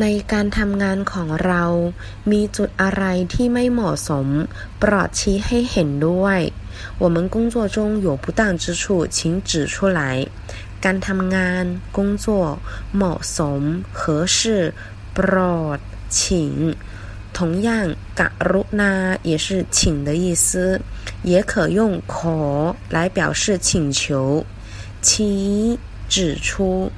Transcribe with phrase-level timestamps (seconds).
[0.00, 1.64] ในการทำงานของเรา
[2.30, 3.04] มีจุดอะไร
[3.34, 4.26] ที่ไม่เหมาะสม
[4.78, 6.38] โปรดชี้ให้เห็นด้วย
[7.02, 7.76] 我们工作中
[8.06, 8.82] 有不当之处
[9.16, 9.16] 请
[9.50, 10.00] 指出来
[10.84, 11.64] การทำงาน
[11.96, 12.26] 工作
[12.96, 13.60] เหมาะสม
[13.98, 14.00] 合
[14.36, 14.38] 适
[15.14, 15.34] โปร
[15.76, 15.78] ด
[16.16, 16.18] 请
[17.36, 17.68] 同样
[18.18, 18.92] กรุณา
[19.30, 20.80] 也是请的意思
[21.30, 21.80] 也可用
[22.12, 23.68] ขอ来表示请
[23.98, 24.44] 求
[25.06, 25.78] ชี้
[26.08, 26.90] 指出